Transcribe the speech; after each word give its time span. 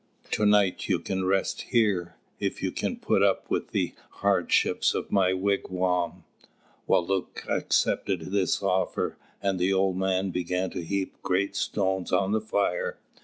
To 0.31 0.47
night 0.47 0.89
you 0.89 0.97
can 0.97 1.25
rest 1.25 1.61
here, 1.69 2.15
if 2.39 2.63
you 2.63 2.71
can 2.71 2.97
put 2.97 3.21
up 3.21 3.51
with 3.51 3.69
the 3.69 3.93
hardships 4.09 4.95
of 4.95 5.11
my 5.11 5.31
wigwam." 5.31 6.23
Wālūt 6.89 7.47
accepted 7.47 8.21
this 8.31 8.63
offer, 8.63 9.19
and 9.43 9.59
the 9.59 9.71
old 9.71 9.95
man 9.97 10.31
began 10.31 10.71
to 10.71 10.83
heap 10.83 11.21
great 11.21 11.55
stones 11.55 12.11
on 12.11 12.31
the 12.31 12.41
fire. 12.41 12.97